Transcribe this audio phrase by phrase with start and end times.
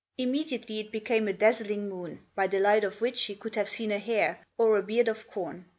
[0.17, 3.91] Immediately it became a dazzling moon, by the light of which you could have seen
[3.91, 5.67] a hair or a beard of corn.